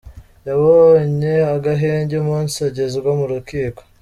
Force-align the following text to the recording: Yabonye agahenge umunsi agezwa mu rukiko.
Yabonye 0.47 1.33
agahenge 1.55 2.13
umunsi 2.17 2.55
agezwa 2.69 3.09
mu 3.19 3.25
rukiko. 3.31 3.81